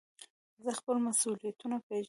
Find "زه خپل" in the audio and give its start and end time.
0.63-0.95